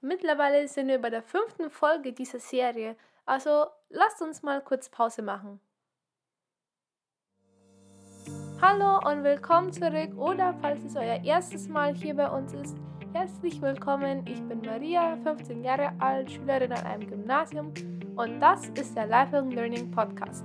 Mittlerweile 0.00 0.68
sind 0.68 0.86
wir 0.86 1.00
bei 1.00 1.10
der 1.10 1.24
fünften 1.24 1.70
Folge 1.70 2.12
dieser 2.12 2.38
Serie, 2.38 2.94
also 3.26 3.66
lasst 3.88 4.22
uns 4.22 4.44
mal 4.44 4.60
kurz 4.60 4.88
Pause 4.88 5.22
machen. 5.22 5.58
Hallo 8.62 9.00
und 9.10 9.24
willkommen 9.24 9.72
zurück 9.72 10.16
oder 10.16 10.54
falls 10.60 10.84
es 10.84 10.94
euer 10.94 11.20
erstes 11.24 11.66
Mal 11.66 11.94
hier 11.94 12.14
bei 12.14 12.30
uns 12.30 12.52
ist, 12.52 12.76
herzlich 13.12 13.60
willkommen. 13.60 14.24
Ich 14.28 14.40
bin 14.44 14.60
Maria, 14.60 15.16
15 15.24 15.64
Jahre 15.64 15.92
alt, 15.98 16.30
Schülerin 16.30 16.72
an 16.72 16.86
einem 16.86 17.08
Gymnasium 17.08 17.74
und 18.14 18.38
das 18.38 18.68
ist 18.68 18.96
der 18.96 19.08
Lifelong 19.08 19.50
Learning 19.50 19.90
Podcast. 19.90 20.44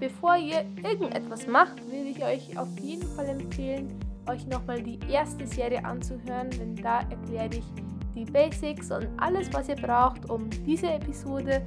Bevor 0.00 0.34
ihr 0.36 0.66
irgendetwas 0.82 1.46
macht, 1.46 1.76
will 1.92 2.08
ich 2.08 2.24
euch 2.24 2.58
auf 2.58 2.76
jeden 2.80 3.06
Fall 3.14 3.28
empfehlen, 3.28 4.00
euch 4.28 4.44
nochmal 4.48 4.82
die 4.82 4.98
erste 5.08 5.46
Serie 5.46 5.84
anzuhören, 5.84 6.50
denn 6.50 6.74
da 6.74 7.02
erkläre 7.02 7.54
ich 7.54 7.93
die 8.14 8.24
Basics 8.24 8.90
und 8.90 9.08
alles, 9.16 9.52
was 9.52 9.68
ihr 9.68 9.76
braucht, 9.76 10.28
um 10.30 10.48
diese 10.66 10.88
Episode 10.88 11.62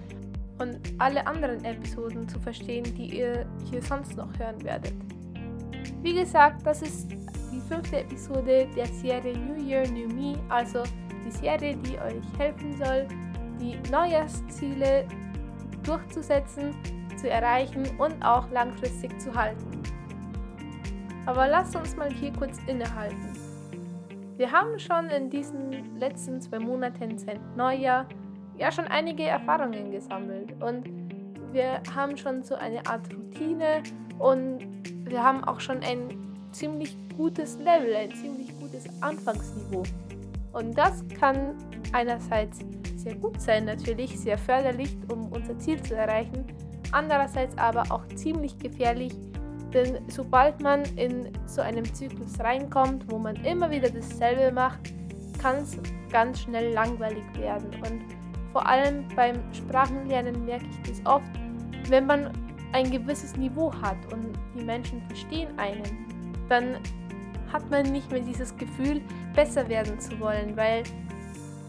und 0.59 0.79
alle 0.97 1.25
anderen 1.27 1.63
Episoden 1.63 2.27
zu 2.27 2.39
verstehen, 2.39 2.83
die 2.95 3.19
ihr 3.19 3.45
hier 3.69 3.81
sonst 3.81 4.15
noch 4.17 4.29
hören 4.39 4.63
werdet. 4.63 4.93
Wie 6.01 6.13
gesagt, 6.13 6.65
das 6.65 6.81
ist 6.81 7.11
die 7.11 7.61
fünfte 7.67 7.99
Episode 7.99 8.67
der 8.75 8.87
Serie 8.87 9.37
New 9.37 9.63
Year, 9.67 9.87
New 9.89 10.07
Me, 10.07 10.37
also 10.49 10.83
die 11.25 11.31
Serie, 11.31 11.75
die 11.77 11.97
euch 11.99 12.39
helfen 12.39 12.75
soll, 12.77 13.07
die 13.59 13.77
Neujahrsziele 13.91 15.07
durchzusetzen, 15.83 16.75
zu 17.17 17.29
erreichen 17.29 17.83
und 17.97 18.23
auch 18.23 18.49
langfristig 18.51 19.19
zu 19.19 19.33
halten. 19.33 19.81
Aber 21.25 21.47
lasst 21.47 21.75
uns 21.75 21.95
mal 21.95 22.11
hier 22.11 22.31
kurz 22.33 22.57
innehalten. 22.67 23.46
Wir 24.37 24.51
haben 24.51 24.77
schon 24.77 25.09
in 25.09 25.31
diesen 25.31 25.97
letzten 25.97 26.39
zwei 26.39 26.59
Monaten 26.59 27.17
seit 27.17 27.39
Neujahr 27.57 28.05
ja 28.55 28.71
schon 28.71 28.85
einige 28.85 29.23
Erfahrungen 29.23 29.89
gesammelt 29.89 30.53
und 30.61 30.87
wir 31.51 31.81
haben 31.95 32.15
schon 32.15 32.43
so 32.43 32.53
eine 32.53 32.85
Art 32.85 33.11
Routine 33.11 33.81
und 34.19 34.59
wir 35.09 35.23
haben 35.23 35.43
auch 35.43 35.59
schon 35.59 35.81
ein 35.81 36.37
ziemlich 36.51 36.95
gutes 37.17 37.57
Level, 37.57 37.95
ein 37.95 38.13
ziemlich 38.13 38.55
gutes 38.59 38.85
Anfangsniveau. 39.01 39.81
Und 40.53 40.77
das 40.77 41.03
kann 41.19 41.55
einerseits 41.91 42.59
sehr 42.95 43.15
gut 43.15 43.41
sein, 43.41 43.65
natürlich 43.65 44.19
sehr 44.19 44.37
förderlich, 44.37 44.95
um 45.11 45.31
unser 45.31 45.57
Ziel 45.57 45.81
zu 45.81 45.95
erreichen, 45.95 46.45
andererseits 46.91 47.57
aber 47.57 47.83
auch 47.89 48.05
ziemlich 48.09 48.59
gefährlich, 48.59 49.13
denn 49.73 49.99
sobald 50.07 50.61
man 50.61 50.83
in 50.95 51.31
so 51.45 51.61
einem 51.61 51.85
Zyklus 51.93 52.39
reinkommt, 52.39 53.11
wo 53.11 53.17
man 53.17 53.35
immer 53.37 53.69
wieder 53.69 53.89
dasselbe 53.89 54.51
macht, 54.51 54.93
kann 55.39 55.57
es 55.57 55.77
ganz 56.11 56.41
schnell 56.41 56.73
langweilig 56.73 57.23
werden. 57.37 57.69
Und 57.81 58.01
vor 58.51 58.65
allem 58.67 59.07
beim 59.15 59.35
Sprachenlernen 59.53 60.45
merke 60.45 60.65
ich 60.65 60.89
das 60.89 61.05
oft, 61.05 61.29
wenn 61.89 62.05
man 62.05 62.31
ein 62.73 62.91
gewisses 62.91 63.35
Niveau 63.35 63.71
hat 63.81 63.97
und 64.11 64.33
die 64.55 64.63
Menschen 64.63 65.01
verstehen 65.07 65.57
einen, 65.57 65.83
dann 66.49 66.77
hat 67.51 67.69
man 67.69 67.91
nicht 67.91 68.11
mehr 68.11 68.21
dieses 68.21 68.55
Gefühl, 68.57 69.01
besser 69.33 69.67
werden 69.69 69.99
zu 69.99 70.19
wollen, 70.19 70.57
weil 70.57 70.83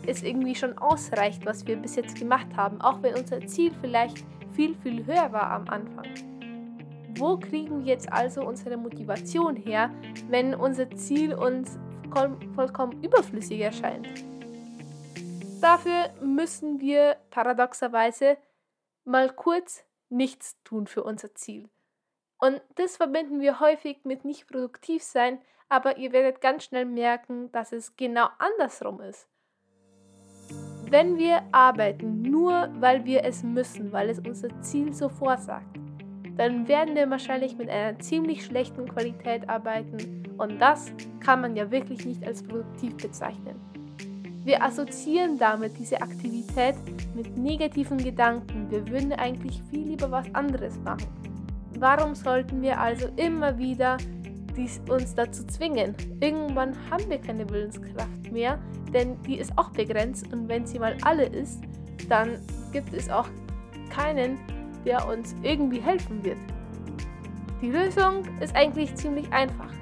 es 0.06 0.22
irgendwie 0.22 0.54
schon 0.54 0.76
ausreicht, 0.78 1.44
was 1.46 1.66
wir 1.66 1.76
bis 1.76 1.96
jetzt 1.96 2.18
gemacht 2.18 2.48
haben, 2.56 2.80
auch 2.80 3.02
wenn 3.02 3.14
unser 3.14 3.40
Ziel 3.46 3.72
vielleicht 3.80 4.24
viel, 4.52 4.74
viel 4.76 5.06
höher 5.06 5.30
war 5.32 5.50
am 5.50 5.68
Anfang. 5.68 6.27
Wo 7.18 7.36
kriegen 7.36 7.84
wir 7.84 7.94
jetzt 7.94 8.12
also 8.12 8.42
unsere 8.42 8.76
Motivation 8.76 9.56
her, 9.56 9.90
wenn 10.28 10.54
unser 10.54 10.88
Ziel 10.92 11.34
uns 11.34 11.76
vollkommen 12.54 13.02
überflüssig 13.02 13.60
erscheint? 13.60 14.08
Dafür 15.60 16.10
müssen 16.22 16.80
wir 16.80 17.16
paradoxerweise 17.30 18.38
mal 19.04 19.30
kurz 19.30 19.84
nichts 20.08 20.62
tun 20.62 20.86
für 20.86 21.02
unser 21.02 21.34
Ziel. 21.34 21.68
Und 22.38 22.60
das 22.76 22.96
verbinden 22.96 23.40
wir 23.40 23.58
häufig 23.58 24.04
mit 24.04 24.24
nicht 24.24 24.46
produktiv 24.46 25.02
sein, 25.02 25.40
aber 25.68 25.98
ihr 25.98 26.12
werdet 26.12 26.40
ganz 26.40 26.64
schnell 26.64 26.84
merken, 26.84 27.50
dass 27.50 27.72
es 27.72 27.96
genau 27.96 28.28
andersrum 28.38 29.00
ist. 29.00 29.26
Wenn 30.88 31.18
wir 31.18 31.42
arbeiten, 31.50 32.22
nur 32.22 32.68
weil 32.78 33.04
wir 33.04 33.24
es 33.24 33.42
müssen, 33.42 33.92
weil 33.92 34.08
es 34.08 34.20
unser 34.20 34.62
Ziel 34.62 34.94
so 34.94 35.08
vorsagt, 35.08 35.76
dann 36.38 36.68
werden 36.68 36.94
wir 36.94 37.10
wahrscheinlich 37.10 37.58
mit 37.58 37.68
einer 37.68 37.98
ziemlich 37.98 38.44
schlechten 38.44 38.88
Qualität 38.88 39.48
arbeiten 39.48 40.22
und 40.38 40.60
das 40.60 40.92
kann 41.18 41.40
man 41.40 41.56
ja 41.56 41.70
wirklich 41.70 42.06
nicht 42.06 42.24
als 42.24 42.44
produktiv 42.44 42.96
bezeichnen. 42.96 43.56
Wir 44.44 44.62
assoziieren 44.62 45.36
damit 45.36 45.76
diese 45.78 46.00
Aktivität 46.00 46.76
mit 47.14 47.36
negativen 47.36 47.98
Gedanken. 47.98 48.70
Wir 48.70 48.86
würden 48.88 49.12
eigentlich 49.12 49.60
viel 49.68 49.88
lieber 49.88 50.10
was 50.12 50.32
anderes 50.32 50.78
machen. 50.78 51.08
Warum 51.78 52.14
sollten 52.14 52.62
wir 52.62 52.80
also 52.80 53.08
immer 53.16 53.58
wieder 53.58 53.98
dies 54.56 54.80
uns 54.88 55.14
dazu 55.14 55.44
zwingen? 55.44 55.96
Irgendwann 56.20 56.74
haben 56.88 57.10
wir 57.10 57.18
keine 57.18 57.50
Willenskraft 57.50 58.32
mehr, 58.32 58.60
denn 58.94 59.20
die 59.22 59.38
ist 59.38 59.52
auch 59.58 59.70
begrenzt 59.70 60.32
und 60.32 60.48
wenn 60.48 60.64
sie 60.64 60.78
mal 60.78 60.96
alle 61.02 61.26
ist, 61.26 61.60
dann 62.08 62.38
gibt 62.72 62.94
es 62.94 63.10
auch 63.10 63.28
keinen, 63.90 64.38
der 64.84 65.06
uns 65.08 65.34
irgendwie 65.42 65.80
helfen 65.80 66.24
wird. 66.24 66.38
Die 67.60 67.70
Lösung 67.70 68.22
ist 68.40 68.54
eigentlich 68.54 68.94
ziemlich 68.94 69.30
einfach. 69.32 69.72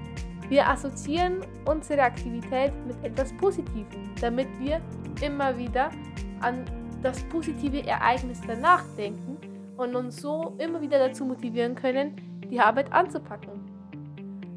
Wir 0.48 0.68
assoziieren 0.68 1.40
unsere 1.64 2.02
Aktivität 2.02 2.72
mit 2.86 2.96
etwas 3.04 3.32
Positivem, 3.36 4.14
damit 4.20 4.48
wir 4.60 4.80
immer 5.20 5.56
wieder 5.58 5.90
an 6.40 6.64
das 7.02 7.22
positive 7.24 7.86
Ereignis 7.86 8.40
danach 8.46 8.84
denken 8.96 9.36
und 9.76 9.94
uns 9.94 10.20
so 10.20 10.54
immer 10.58 10.80
wieder 10.80 10.98
dazu 10.98 11.24
motivieren 11.24 11.74
können, 11.74 12.16
die 12.50 12.60
Arbeit 12.60 12.92
anzupacken. 12.92 13.60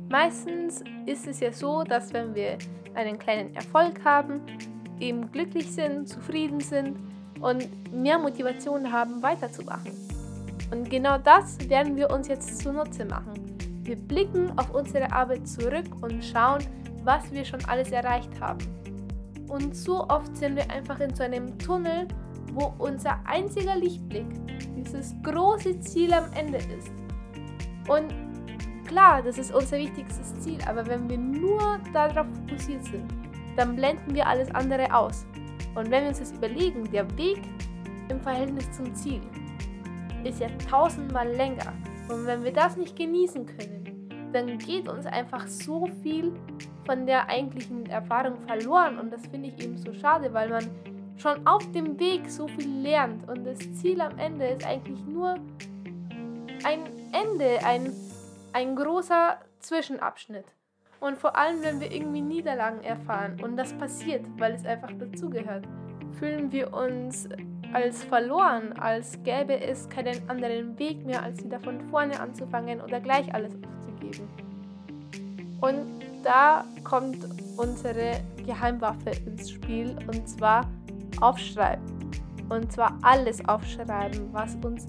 Meistens 0.10 0.84
ist 1.06 1.28
es 1.28 1.40
ja 1.40 1.52
so, 1.52 1.84
dass 1.84 2.14
wenn 2.14 2.34
wir 2.34 2.58
einen 2.96 3.20
kleinen 3.20 3.56
Erfolg 3.56 4.04
haben, 4.04 4.42
eben 5.00 5.32
glücklich 5.32 5.72
sind, 5.72 6.08
zufrieden 6.08 6.60
sind 6.60 6.98
und 7.42 7.68
mehr 7.94 8.20
Motivation 8.20 8.92
haben, 8.92 9.22
weiterzumachen. 9.22 9.92
Und 10.72 10.90
genau 10.90 11.18
das 11.18 11.58
werden 11.70 11.96
wir 11.96 12.10
uns 12.10 12.28
jetzt 12.28 12.62
zunutze 12.62 13.06
machen. 13.06 13.34
Wir 13.84 13.96
blicken 13.96 14.52
auf 14.58 14.74
unsere 14.74 15.12
Arbeit 15.12 15.48
zurück 15.48 15.86
und 16.02 16.24
schauen, 16.24 16.60
was 17.04 17.32
wir 17.32 17.44
schon 17.44 17.64
alles 17.66 17.92
erreicht 17.92 18.40
haben. 18.40 18.60
Und 19.48 19.76
so 19.76 20.08
oft 20.08 20.38
sind 20.38 20.56
wir 20.56 20.70
einfach 20.70 21.00
in 21.00 21.14
so 21.16 21.24
einem 21.24 21.58
Tunnel, 21.58 22.08
wo 22.54 22.74
unser 22.78 23.20
einziger 23.26 23.76
Lichtblick 23.76 24.28
dieses 24.76 25.16
große 25.24 25.80
Ziel 25.80 26.14
am 26.14 26.32
Ende 26.34 26.58
ist. 26.58 26.92
Und 27.88 28.14
klar, 28.86 29.24
das 29.24 29.40
ist 29.40 29.54
unser 29.54 29.78
wichtigstes 29.78 30.40
Ziel, 30.40 30.60
aber 30.68 30.86
wenn 30.86 31.10
wir 31.10 31.18
nur 31.18 31.80
darauf 31.94 32.28
fokussiert 32.48 32.86
sind, 32.86 33.12
dann 33.56 33.76
blenden 33.76 34.14
wir 34.14 34.28
alles 34.28 34.54
andere 34.54 34.94
aus. 34.94 35.26
Und 35.76 35.90
wenn 35.90 36.04
wir 36.04 36.10
uns 36.10 36.20
das 36.20 36.32
überlegen, 36.32 36.90
der 36.92 37.10
Weg 37.18 37.42
im 38.10 38.20
Verhältnis 38.20 38.72
zum 38.72 38.94
Ziel, 38.94 39.22
ist 40.24 40.40
ja 40.40 40.48
tausendmal 40.70 41.28
länger. 41.30 41.74
Und 42.10 42.26
wenn 42.26 42.44
wir 42.44 42.54
das 42.54 42.76
nicht 42.76 42.96
genießen 42.96 43.46
können, 43.46 44.30
dann 44.34 44.58
geht 44.58 44.88
uns 44.88 45.06
einfach 45.06 45.48
so 45.48 45.88
viel 46.02 46.34
von 46.86 47.06
der 47.06 47.30
eigentlichen 47.30 47.86
Erfahrung 47.88 48.40
verloren. 48.42 49.00
Und 49.00 49.12
das 49.12 49.26
finde 49.28 49.50
ich 49.50 49.64
eben 49.64 49.78
so 49.78 49.94
schade, 49.94 50.34
weil 50.34 50.50
man 50.50 50.70
schon 51.18 51.46
auf 51.46 51.70
dem 51.72 52.00
Weg 52.00 52.30
so 52.30 52.48
viel 52.48 52.82
lernt. 52.82 53.28
Und 53.30 53.44
das 53.44 53.60
Ziel 53.76 54.02
am 54.02 54.18
Ende 54.18 54.48
ist 54.48 54.66
eigentlich 54.66 55.04
nur 55.06 55.36
ein 56.64 56.86
Ende, 57.12 57.64
ein, 57.64 57.92
ein 58.54 58.76
großer 58.76 59.38
Zwischenabschnitt. 59.60 60.46
Und 61.00 61.18
vor 61.18 61.38
allem, 61.38 61.64
wenn 61.64 61.80
wir 61.80 61.92
irgendwie 61.92 62.22
Niederlagen 62.22 62.84
erfahren, 62.84 63.40
und 63.42 63.56
das 63.56 63.74
passiert, 63.74 64.26
weil 64.38 64.54
es 64.54 64.66
einfach 64.66 64.92
dazugehört, 65.00 65.66
fühlen 66.20 66.52
wir 66.52 66.74
uns 66.74 67.30
als 67.74 68.04
verloren, 68.04 68.74
als 68.74 69.22
gäbe 69.24 69.60
es 69.60 69.88
keinen 69.90 70.28
anderen 70.30 70.78
Weg 70.80 71.06
mehr, 71.06 71.24
als 71.24 71.44
wieder 71.44 71.60
von 71.60 71.80
vorne 71.90 72.20
anzufangen 72.20 72.82
oder 72.82 73.00
gleich 73.00 73.34
alles 73.34 73.54
aufzugeben. 73.54 74.28
Und 75.62 76.00
da 76.24 76.66
kommt 76.84 77.18
unsere 77.58 78.22
Geheimwaffe 78.46 79.12
ins 79.26 79.52
Spiel 79.52 79.96
und 80.08 80.28
zwar 80.28 80.66
aufschreiben. 81.22 81.84
Und 82.50 82.72
zwar 82.72 82.98
alles 83.02 83.48
aufschreiben, 83.48 84.30
was 84.32 84.56
uns 84.64 84.88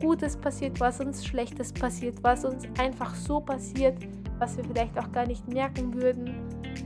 Gutes 0.00 0.36
passiert, 0.36 0.80
was 0.80 1.00
uns 1.00 1.24
Schlechtes 1.24 1.72
passiert, 1.72 2.22
was 2.22 2.44
uns 2.44 2.64
einfach 2.78 3.14
so 3.14 3.40
passiert, 3.40 3.96
was 4.38 4.56
wir 4.56 4.64
vielleicht 4.64 4.98
auch 4.98 5.12
gar 5.12 5.26
nicht 5.26 5.46
merken 5.46 5.94
würden. 5.94 6.34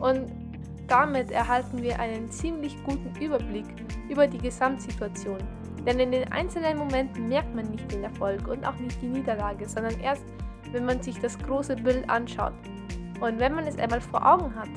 Und 0.00 0.45
damit 0.88 1.30
erhalten 1.30 1.82
wir 1.82 1.98
einen 1.98 2.30
ziemlich 2.30 2.76
guten 2.84 3.12
Überblick 3.20 3.66
über 4.08 4.26
die 4.26 4.38
Gesamtsituation. 4.38 5.38
Denn 5.86 6.00
in 6.00 6.12
den 6.12 6.30
einzelnen 6.32 6.78
Momenten 6.78 7.28
merkt 7.28 7.54
man 7.54 7.70
nicht 7.70 7.90
den 7.92 8.04
Erfolg 8.04 8.48
und 8.48 8.66
auch 8.66 8.76
nicht 8.76 9.00
die 9.00 9.08
Niederlage, 9.08 9.68
sondern 9.68 9.98
erst, 10.00 10.24
wenn 10.72 10.84
man 10.84 11.02
sich 11.02 11.18
das 11.20 11.38
große 11.38 11.76
Bild 11.76 12.08
anschaut. 12.10 12.54
Und 13.20 13.38
wenn 13.38 13.54
man 13.54 13.66
es 13.66 13.78
einmal 13.78 14.00
vor 14.00 14.26
Augen 14.26 14.54
hat, 14.54 14.68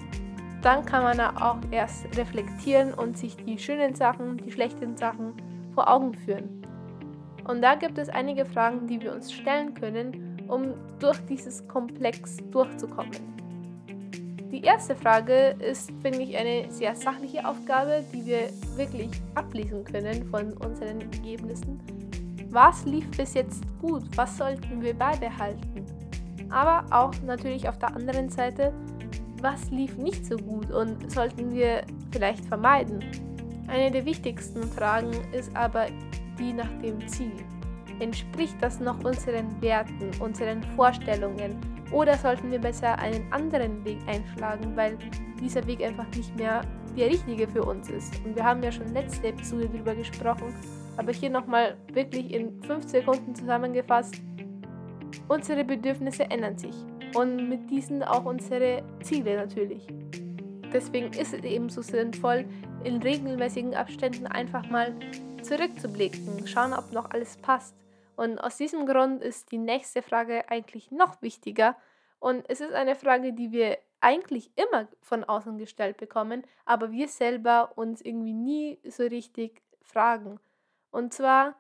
dann 0.62 0.86
kann 0.86 1.04
man 1.04 1.20
auch 1.20 1.58
erst 1.72 2.06
reflektieren 2.18 2.94
und 2.94 3.18
sich 3.18 3.36
die 3.38 3.58
schönen 3.58 3.96
Sachen, 3.96 4.38
die 4.38 4.52
schlechten 4.52 4.98
Sachen 4.98 5.34
vor 5.74 5.90
Augen 5.90 6.14
führen. 6.14 6.62
Und 7.48 7.62
da 7.62 7.76
gibt 7.76 7.98
es 7.98 8.10
einige 8.10 8.46
Fragen, 8.46 8.86
die 8.86 9.02
wir 9.02 9.14
uns 9.14 9.32
stellen 9.32 9.74
können, 9.74 10.46
um 10.48 10.74
durch 11.00 11.20
dieses 11.26 11.68
Komplex 11.68 12.38
durchzukommen. 12.52 13.12
Die 14.52 14.64
erste 14.64 14.96
Frage 14.96 15.56
ist, 15.60 15.92
finde 16.02 16.24
ich, 16.24 16.36
eine 16.36 16.72
sehr 16.72 16.96
sachliche 16.96 17.48
Aufgabe, 17.48 18.04
die 18.12 18.26
wir 18.26 18.50
wirklich 18.76 19.10
ablesen 19.36 19.84
können 19.84 20.28
von 20.30 20.54
unseren 20.54 21.02
Ergebnissen. 21.02 21.80
Was 22.50 22.84
lief 22.86 23.10
bis 23.12 23.36
jetzt 23.36 23.64
gut? 23.80 24.04
Was 24.16 24.38
sollten 24.38 24.82
wir 24.82 24.96
beibehalten? 24.96 25.86
Aber 26.50 26.84
auch 26.90 27.14
natürlich 27.24 27.70
auf 27.70 27.78
der 27.78 27.96
anderen 27.96 28.30
Seite, 28.30 28.74
was 29.40 29.70
lief 29.70 29.96
nicht 29.98 30.26
so 30.26 30.36
gut 30.36 30.72
und 30.72 31.12
sollten 31.12 31.54
wir 31.54 31.84
vielleicht 32.12 32.44
vermeiden? 32.46 33.06
Eine 33.68 33.92
der 33.92 34.04
wichtigsten 34.04 34.64
Fragen 34.64 35.12
ist 35.32 35.56
aber 35.56 35.86
die 36.40 36.54
nach 36.54 36.74
dem 36.82 37.08
Ziel. 37.08 37.34
Entspricht 38.00 38.56
das 38.62 38.80
noch 38.80 39.04
unseren 39.04 39.62
Werten, 39.62 40.10
unseren 40.20 40.64
Vorstellungen 40.76 41.60
oder 41.92 42.18
sollten 42.18 42.52
wir 42.52 42.60
besser 42.60 42.98
einen 43.00 43.32
anderen 43.32 43.84
Weg 43.86 44.00
einschlagen, 44.08 44.76
weil 44.76 44.98
dieser 45.40 45.66
Weg 45.68 45.82
einfach 45.84 46.08
nicht 46.16 46.36
mehr 46.36 46.62
der 46.98 47.08
richtige 47.08 47.48
für 47.48 47.64
uns 47.64 47.90
ist? 47.90 48.14
Und 48.26 48.36
wir 48.36 48.44
haben 48.44 48.62
ja 48.64 48.72
schon 48.72 48.94
letzte 48.94 49.28
Episode 49.28 49.70
darüber 49.72 49.96
gesprochen, 49.96 50.54
aber 50.98 51.12
hier 51.12 51.30
nochmal 51.30 51.78
wirklich 51.94 52.34
in 52.34 52.62
fünf 52.64 52.88
Sekunden 52.88 53.34
zusammengefasst. 53.34 54.16
Unsere 55.28 55.64
Bedürfnisse 55.64 56.30
ändern 56.30 56.58
sich 56.58 56.76
und 57.16 57.50
mit 57.50 57.70
diesen 57.70 58.04
auch 58.04 58.26
unsere 58.26 58.84
Ziele 59.02 59.36
natürlich. 59.38 59.88
Deswegen 60.72 61.12
ist 61.14 61.34
es 61.34 61.44
eben 61.44 61.70
so 61.70 61.82
sinnvoll, 61.82 62.46
in 62.84 62.98
regelmäßigen 63.02 63.74
Abständen 63.74 64.28
einfach 64.28 64.70
mal 64.70 64.94
zurückzublicken, 65.42 66.46
schauen, 66.48 66.74
ob 66.74 66.92
noch 66.92 67.10
alles 67.12 67.38
passt. 67.38 67.76
Und 68.20 68.38
aus 68.38 68.58
diesem 68.58 68.86
Grund 68.86 69.24
ist 69.24 69.50
die 69.54 69.58
nächste 69.58 70.02
Frage 70.02 70.44
eigentlich 70.50 70.92
noch 70.92 71.22
wichtiger. 71.22 71.78
Und 72.20 72.44
es 72.50 72.60
ist 72.60 72.74
eine 72.74 72.96
Frage, 72.96 73.32
die 73.32 73.54
wir 73.54 73.78
eigentlich 74.02 74.52
immer 74.58 74.90
von 75.00 75.24
außen 75.24 75.58
gestellt 75.58 75.96
bekommen, 75.96 76.44
aber 76.66 76.92
wir 76.92 77.08
selber 77.08 77.72
uns 77.78 78.02
irgendwie 78.02 78.34
nie 78.34 78.78
so 78.84 79.04
richtig 79.04 79.62
fragen. 79.82 80.38
Und 80.92 81.14
zwar, 81.14 81.56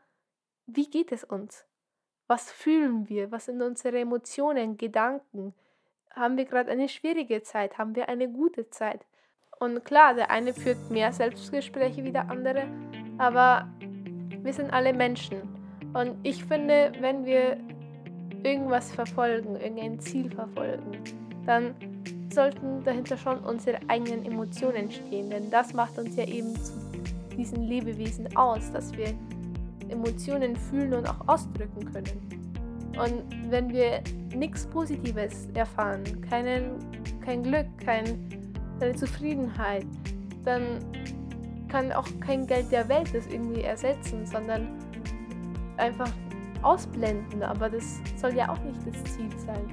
wie 0.65 0.89
geht 0.89 1.13
es 1.13 1.23
uns? 1.23 1.65
Was 2.27 2.51
fühlen 2.51 3.07
wir? 3.07 3.31
Was 3.31 3.45
sind 3.45 3.61
unsere 3.61 3.97
Emotionen, 3.97 4.75
Gedanken? 4.75 5.53
Haben 6.13 6.35
wir 6.35 6.43
gerade 6.43 6.71
eine 6.71 6.89
schwierige 6.89 7.41
Zeit? 7.41 7.77
Haben 7.77 7.95
wir 7.95 8.09
eine 8.09 8.27
gute 8.27 8.69
Zeit? 8.69 9.05
Und 9.61 9.85
klar, 9.85 10.13
der 10.13 10.29
eine 10.29 10.53
führt 10.53 10.89
mehr 10.89 11.13
Selbstgespräche 11.13 12.03
wie 12.03 12.11
der 12.11 12.29
andere, 12.29 12.67
aber 13.17 13.69
wir 14.41 14.51
sind 14.51 14.73
alle 14.73 14.91
Menschen. 14.91 15.58
Und 15.93 16.15
ich 16.23 16.43
finde, 16.43 16.91
wenn 16.99 17.25
wir 17.25 17.57
irgendwas 18.43 18.91
verfolgen, 18.91 19.55
irgendein 19.55 19.99
Ziel 19.99 20.29
verfolgen, 20.29 20.97
dann 21.45 21.73
sollten 22.31 22.83
dahinter 22.83 23.17
schon 23.17 23.39
unsere 23.39 23.79
eigenen 23.87 24.25
Emotionen 24.25 24.91
stehen, 24.91 25.29
denn 25.29 25.49
das 25.49 25.73
macht 25.73 25.97
uns 25.97 26.15
ja 26.15 26.25
eben 26.25 26.55
zu 26.55 26.73
diesen 27.35 27.63
Lebewesen 27.63 28.35
aus, 28.35 28.71
dass 28.71 28.95
wir 28.95 29.13
Emotionen 29.89 30.55
fühlen 30.55 30.93
und 30.93 31.09
auch 31.09 31.27
ausdrücken 31.27 31.91
können. 31.91 32.39
Und 33.01 33.23
wenn 33.49 33.69
wir 33.69 34.01
nichts 34.35 34.67
Positives 34.67 35.47
erfahren, 35.53 36.03
keinen, 36.29 36.75
kein 37.23 37.43
Glück, 37.43 37.65
kein, 37.83 38.03
keine 38.79 38.95
Zufriedenheit, 38.95 39.85
dann 40.43 40.79
kann 41.69 41.91
auch 41.91 42.07
kein 42.19 42.45
Geld 42.45 42.71
der 42.71 42.89
Welt 42.89 43.13
das 43.13 43.25
irgendwie 43.27 43.61
ersetzen, 43.61 44.25
sondern 44.25 44.67
einfach 45.79 46.11
ausblenden. 46.61 47.43
Aber 47.43 47.69
das 47.69 47.99
soll 48.17 48.35
ja 48.35 48.49
auch 48.49 48.59
nicht 48.59 48.79
das 48.85 49.15
Ziel 49.15 49.29
sein. 49.37 49.65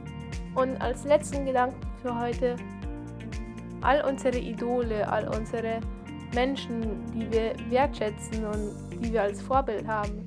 Und 0.54 0.80
als 0.80 1.04
letzten 1.04 1.44
Gedanken 1.44 1.80
für 2.02 2.18
heute, 2.18 2.56
all 3.82 4.02
unsere 4.08 4.38
Idole, 4.38 5.06
all 5.08 5.28
unsere 5.28 5.80
Menschen, 6.34 7.04
die 7.12 7.30
wir 7.30 7.54
wertschätzen 7.70 8.44
und 8.44 9.02
die 9.02 9.12
wir 9.12 9.22
als 9.22 9.42
Vorbild 9.42 9.86
haben, 9.86 10.26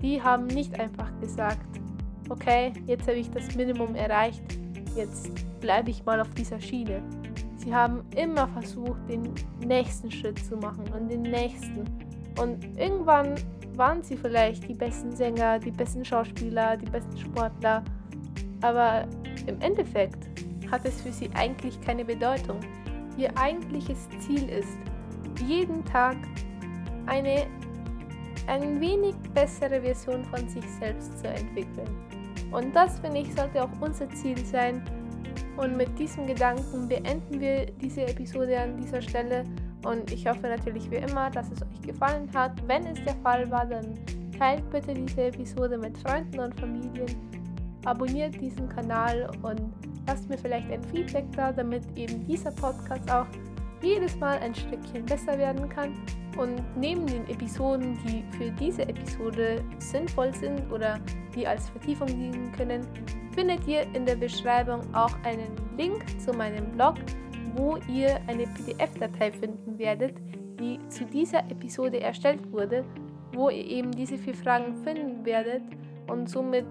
die 0.00 0.20
haben 0.20 0.46
nicht 0.46 0.78
einfach 0.78 1.10
gesagt, 1.20 1.66
okay, 2.28 2.72
jetzt 2.86 3.06
habe 3.06 3.18
ich 3.18 3.30
das 3.30 3.54
Minimum 3.54 3.94
erreicht, 3.94 4.42
jetzt 4.96 5.30
bleibe 5.60 5.90
ich 5.90 6.04
mal 6.04 6.20
auf 6.20 6.30
dieser 6.34 6.60
Schiene. 6.60 7.02
Sie 7.56 7.72
haben 7.72 8.02
immer 8.16 8.48
versucht, 8.48 9.08
den 9.08 9.32
nächsten 9.64 10.10
Schritt 10.10 10.44
zu 10.44 10.56
machen 10.56 10.84
und 10.92 11.08
den 11.08 11.22
nächsten. 11.22 11.84
Und 12.40 12.64
irgendwann 12.78 13.34
waren 13.76 14.02
sie 14.02 14.16
vielleicht 14.16 14.68
die 14.68 14.74
besten 14.74 15.14
Sänger, 15.14 15.58
die 15.58 15.70
besten 15.70 16.04
Schauspieler, 16.04 16.76
die 16.76 16.90
besten 16.90 17.16
Sportler. 17.16 17.82
Aber 18.60 19.06
im 19.46 19.60
Endeffekt 19.60 20.28
hat 20.70 20.84
es 20.84 21.00
für 21.02 21.12
sie 21.12 21.30
eigentlich 21.34 21.80
keine 21.80 22.04
Bedeutung. 22.04 22.60
Ihr 23.16 23.36
eigentliches 23.36 24.08
Ziel 24.20 24.48
ist, 24.48 24.78
jeden 25.46 25.84
Tag 25.84 26.16
eine 27.06 27.46
ein 28.46 28.80
wenig 28.80 29.14
bessere 29.34 29.80
Version 29.80 30.24
von 30.24 30.48
sich 30.48 30.64
selbst 30.80 31.18
zu 31.18 31.28
entwickeln. 31.28 31.88
Und 32.50 32.74
das, 32.74 32.98
finde 33.00 33.20
ich, 33.20 33.32
sollte 33.34 33.62
auch 33.62 33.70
unser 33.80 34.08
Ziel 34.10 34.36
sein. 34.44 34.82
Und 35.56 35.76
mit 35.76 35.98
diesem 35.98 36.26
Gedanken 36.26 36.88
beenden 36.88 37.40
wir 37.40 37.66
diese 37.66 38.02
Episode 38.02 38.58
an 38.58 38.76
dieser 38.76 39.00
Stelle. 39.00 39.44
Und 39.84 40.12
ich 40.12 40.26
hoffe 40.26 40.42
natürlich 40.42 40.90
wie 40.90 40.96
immer, 40.96 41.30
dass 41.30 41.50
es 41.50 41.62
euch 41.62 41.82
gefallen 41.82 42.28
hat. 42.34 42.52
Wenn 42.68 42.86
es 42.86 43.02
der 43.04 43.16
Fall 43.16 43.50
war, 43.50 43.66
dann 43.66 43.98
teilt 44.38 44.68
bitte 44.70 44.94
diese 44.94 45.24
Episode 45.24 45.78
mit 45.78 45.96
Freunden 45.98 46.38
und 46.40 46.58
Familien. 46.58 47.16
Abonniert 47.84 48.40
diesen 48.40 48.68
Kanal 48.68 49.28
und 49.42 49.60
lasst 50.06 50.28
mir 50.28 50.38
vielleicht 50.38 50.70
ein 50.70 50.82
Feedback 50.84 51.24
da, 51.34 51.52
damit 51.52 51.82
eben 51.96 52.24
dieser 52.26 52.52
Podcast 52.52 53.10
auch 53.10 53.26
jedes 53.82 54.16
Mal 54.18 54.38
ein 54.38 54.54
Stückchen 54.54 55.04
besser 55.04 55.36
werden 55.36 55.68
kann. 55.68 55.94
Und 56.38 56.62
neben 56.76 57.06
den 57.06 57.28
Episoden, 57.28 57.98
die 58.06 58.24
für 58.36 58.50
diese 58.52 58.82
Episode 58.82 59.62
sinnvoll 59.78 60.32
sind 60.34 60.72
oder 60.72 60.98
die 61.34 61.46
als 61.46 61.68
Vertiefung 61.68 62.06
dienen 62.06 62.52
können, 62.52 62.86
findet 63.34 63.66
ihr 63.66 63.82
in 63.94 64.06
der 64.06 64.16
Beschreibung 64.16 64.80
auch 64.94 65.14
einen 65.24 65.54
Link 65.76 66.04
zu 66.20 66.32
meinem 66.32 66.70
Blog, 66.72 66.94
wo 67.56 67.76
ihr 67.88 68.20
eine 68.26 68.46
PDF-Datei 68.46 69.32
finden 69.32 69.78
werdet, 69.78 70.14
die 70.58 70.78
zu 70.88 71.04
dieser 71.04 71.40
Episode 71.50 72.00
erstellt 72.00 72.52
wurde, 72.52 72.84
wo 73.32 73.48
ihr 73.48 73.66
eben 73.66 73.90
diese 73.92 74.18
vier 74.18 74.34
Fragen 74.34 74.76
finden 74.84 75.24
werdet 75.24 75.62
und 76.06 76.28
somit 76.28 76.66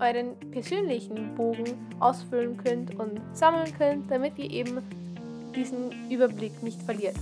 euren 0.00 0.34
persönlichen 0.50 1.34
Bogen 1.34 1.64
ausfüllen 1.98 2.56
könnt 2.56 2.98
und 2.98 3.20
sammeln 3.32 3.72
könnt, 3.76 4.10
damit 4.10 4.38
ihr 4.38 4.50
eben 4.50 4.82
diesen 5.54 5.90
Überblick 6.10 6.62
nicht 6.62 6.80
verliert. 6.82 7.16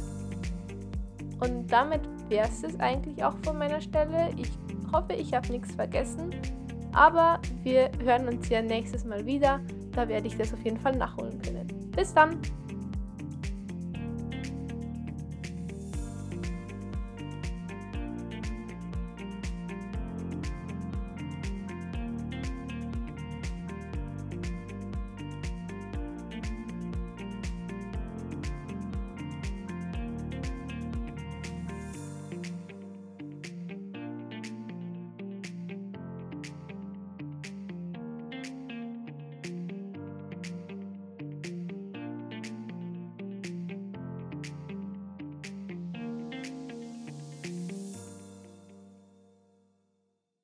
Und 1.40 1.70
damit 1.70 2.00
wäre 2.28 2.48
es 2.48 2.78
eigentlich 2.80 3.22
auch 3.24 3.34
von 3.42 3.58
meiner 3.58 3.80
Stelle. 3.80 4.30
Ich 4.36 4.50
hoffe, 4.92 5.14
ich 5.14 5.32
habe 5.32 5.48
nichts 5.52 5.74
vergessen. 5.74 6.30
Aber 6.92 7.40
wir 7.62 7.90
hören 8.02 8.28
uns 8.28 8.48
ja 8.48 8.62
nächstes 8.62 9.04
Mal 9.04 9.24
wieder. 9.24 9.60
Da 9.92 10.08
werde 10.08 10.26
ich 10.26 10.36
das 10.36 10.52
auf 10.52 10.64
jeden 10.64 10.78
Fall 10.78 10.96
nachholen 10.96 11.40
können. 11.42 11.66
Bis 11.94 12.12
dann! 12.14 12.40